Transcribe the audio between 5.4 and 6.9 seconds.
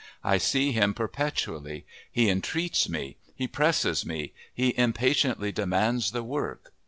demands the work.